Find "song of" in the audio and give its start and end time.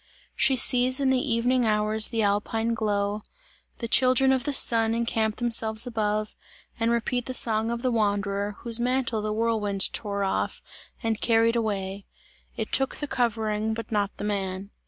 7.35-7.83